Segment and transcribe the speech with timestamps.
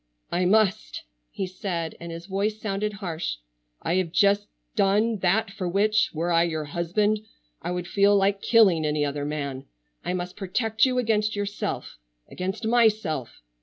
[0.31, 3.35] "I must!" he said, and his voice sounded harsh.
[3.83, 7.19] "I have just done that for which, were I your husband,
[7.61, 9.65] I would feel like killing any other man.
[10.03, 13.43] I must protect you against yourself,—against myself.